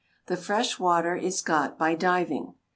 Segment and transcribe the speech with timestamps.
[0.25, 2.55] The fresh water is got by diving.